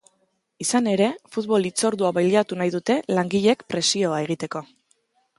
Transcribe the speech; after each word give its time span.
Izan 0.63 0.87
ere, 0.93 1.09
futbol 1.35 1.67
hitzordua 1.69 2.09
baliatu 2.17 2.57
nahi 2.61 2.73
dute 2.75 2.95
langileek 3.17 3.61
presioa 3.75 4.23
egiteko. 4.25 4.63